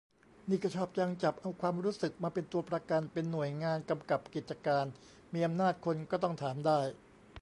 [0.49, 4.85] นี่ก็ชอบจัง จับเอาความรู้สึกมาเป็นตัวประกัน เป็นหน่วยงานกำกับกิจการ
[5.33, 6.79] มีอำนาจ คนก็ต้องถามได้